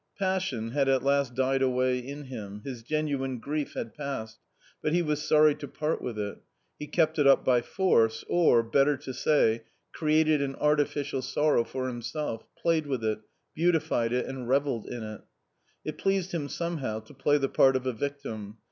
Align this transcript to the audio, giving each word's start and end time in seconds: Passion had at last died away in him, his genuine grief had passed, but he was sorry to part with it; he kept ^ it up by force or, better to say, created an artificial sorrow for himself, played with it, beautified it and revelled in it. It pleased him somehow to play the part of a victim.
Passion 0.17 0.71
had 0.71 0.89
at 0.89 1.03
last 1.03 1.35
died 1.35 1.61
away 1.61 1.99
in 1.99 2.23
him, 2.23 2.61
his 2.65 2.81
genuine 2.81 3.37
grief 3.37 3.75
had 3.75 3.93
passed, 3.93 4.39
but 4.81 4.93
he 4.93 5.03
was 5.03 5.21
sorry 5.21 5.53
to 5.53 5.67
part 5.67 6.01
with 6.01 6.17
it; 6.17 6.39
he 6.79 6.87
kept 6.87 7.17
^ 7.17 7.19
it 7.19 7.27
up 7.27 7.45
by 7.45 7.61
force 7.61 8.25
or, 8.27 8.63
better 8.63 8.97
to 8.97 9.13
say, 9.13 9.61
created 9.93 10.41
an 10.41 10.55
artificial 10.55 11.21
sorrow 11.21 11.63
for 11.63 11.87
himself, 11.87 12.43
played 12.59 12.87
with 12.87 13.03
it, 13.03 13.19
beautified 13.53 14.11
it 14.11 14.25
and 14.25 14.49
revelled 14.49 14.87
in 14.87 15.03
it. 15.03 15.21
It 15.85 15.99
pleased 15.99 16.31
him 16.31 16.49
somehow 16.49 17.01
to 17.01 17.13
play 17.13 17.37
the 17.37 17.47
part 17.47 17.75
of 17.75 17.85
a 17.85 17.93
victim. 17.93 18.57